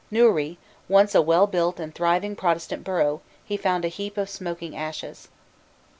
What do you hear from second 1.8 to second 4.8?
thriving Protestant borough, he found a heap of smoking